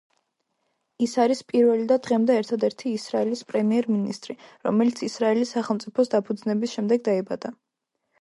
ის 1.07 1.11
არის 1.23 1.41
პირველი 1.49 1.83
და 1.91 1.97
დღემდე 2.07 2.37
ერთადერთი 2.43 2.93
ისრაელის 2.99 3.43
პრემიერ-მინისტრი, 3.53 4.37
რომელიც 4.69 5.03
ისრაელის 5.09 5.53
სახელმწიფოს 5.57 6.11
დაფუძნების 6.15 6.75
შემდეგ 6.79 7.05
დაიბადა. 7.11 7.53